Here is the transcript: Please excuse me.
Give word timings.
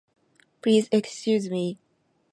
Please 0.63 0.89
excuse 0.91 1.47
me. 1.47 1.77